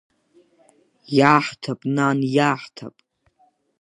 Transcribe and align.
Иаҳҭап, 1.17 1.79
нан, 1.95 2.19
иаҳҭап! 2.35 2.95